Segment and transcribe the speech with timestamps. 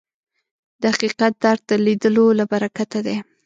[0.81, 3.17] د حقیقت درک د لیدلو له برکته دی